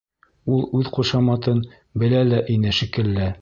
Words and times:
Ул 0.53 0.63
үҙ 0.79 0.89
ҡушаматын 0.95 1.61
белә 2.05 2.23
лә 2.31 2.41
ине 2.55 2.73
шикелле. 2.81 3.29